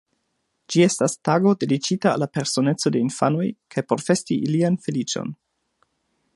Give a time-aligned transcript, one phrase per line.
[0.75, 5.33] Ĝi estas tago dediĉita al la personeco de infanoj kaj por festi ilian feliĉon.